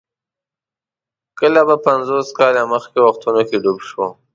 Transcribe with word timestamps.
کله 1.39 1.61
به 1.67 1.75
پنځوس 1.87 2.27
کاله 2.37 2.61
مخکې 2.73 2.97
وختونو 3.01 3.41
کې 3.47 3.57
ډوب 3.63 3.79
شو. 3.89 4.05